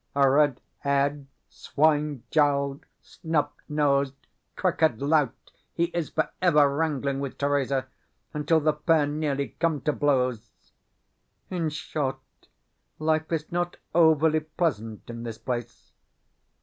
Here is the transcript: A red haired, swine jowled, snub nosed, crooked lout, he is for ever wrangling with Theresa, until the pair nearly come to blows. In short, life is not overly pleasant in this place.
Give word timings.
A 0.15 0.27
red 0.27 0.61
haired, 0.79 1.27
swine 1.47 2.23
jowled, 2.31 2.85
snub 3.03 3.51
nosed, 3.69 4.15
crooked 4.55 4.99
lout, 4.99 5.51
he 5.75 5.83
is 5.93 6.09
for 6.09 6.31
ever 6.41 6.75
wrangling 6.75 7.19
with 7.19 7.37
Theresa, 7.37 7.85
until 8.33 8.59
the 8.59 8.73
pair 8.73 9.05
nearly 9.05 9.49
come 9.59 9.79
to 9.81 9.93
blows. 9.93 10.49
In 11.51 11.69
short, 11.69 12.17
life 12.97 13.31
is 13.31 13.51
not 13.51 13.77
overly 13.93 14.39
pleasant 14.39 15.07
in 15.07 15.21
this 15.21 15.37
place. 15.37 15.91